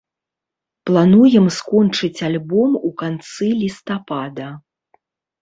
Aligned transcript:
Плануем 0.89 1.47
скончыць 1.57 2.25
альбом 2.29 2.71
у 2.91 2.93
канцы 3.03 3.51
лістапада. 3.61 4.49